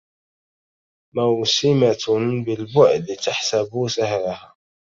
[1.15, 1.99] موسومة
[2.45, 4.55] بالبعد تحسب سهلها